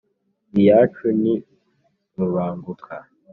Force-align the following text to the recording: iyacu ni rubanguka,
iyacu 0.57 1.05
ni 1.21 1.33
rubanguka, 2.17 2.95